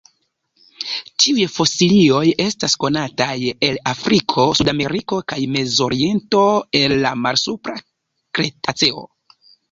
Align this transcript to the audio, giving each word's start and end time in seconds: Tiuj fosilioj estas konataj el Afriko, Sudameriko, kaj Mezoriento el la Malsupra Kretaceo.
Tiuj 1.23 1.43
fosilioj 1.55 2.21
estas 2.45 2.75
konataj 2.83 3.33
el 3.67 3.77
Afriko, 3.91 4.45
Sudameriko, 4.59 5.19
kaj 5.33 5.37
Mezoriento 5.57 6.41
el 6.81 6.95
la 7.03 7.11
Malsupra 7.27 7.77
Kretaceo. 8.39 9.05